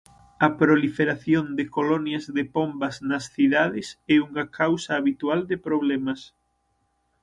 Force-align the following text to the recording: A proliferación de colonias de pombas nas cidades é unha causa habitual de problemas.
A 0.45 0.47
proliferación 0.61 1.45
de 1.57 1.65
colonias 1.75 2.25
de 2.37 2.43
pombas 2.55 2.95
nas 3.09 3.25
cidades 3.35 3.87
é 4.13 4.15
unha 4.27 4.45
causa 4.59 4.91
habitual 4.99 5.39
de 5.51 5.57
problemas. 5.67 6.21